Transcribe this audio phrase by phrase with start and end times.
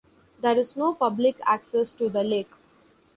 [0.41, 2.49] There is no public access to the lake.